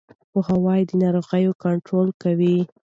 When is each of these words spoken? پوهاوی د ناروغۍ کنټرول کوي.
پوهاوی 0.31 0.81
د 0.89 0.91
ناروغۍ 1.01 1.43
کنټرول 1.63 2.07
کوي. 2.21 2.57